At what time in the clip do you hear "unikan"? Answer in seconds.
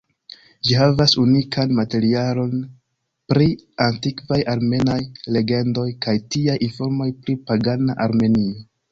1.23-1.73